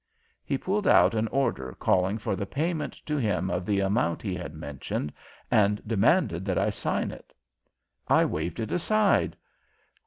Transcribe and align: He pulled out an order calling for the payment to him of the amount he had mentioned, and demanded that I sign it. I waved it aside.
He 0.43 0.57
pulled 0.57 0.87
out 0.87 1.13
an 1.13 1.27
order 1.27 1.75
calling 1.79 2.17
for 2.17 2.35
the 2.35 2.47
payment 2.47 2.95
to 3.05 3.17
him 3.17 3.51
of 3.51 3.67
the 3.67 3.81
amount 3.81 4.23
he 4.23 4.33
had 4.33 4.55
mentioned, 4.55 5.13
and 5.51 5.79
demanded 5.87 6.43
that 6.45 6.57
I 6.57 6.71
sign 6.71 7.11
it. 7.11 7.31
I 8.07 8.25
waved 8.25 8.59
it 8.59 8.71
aside. 8.71 9.37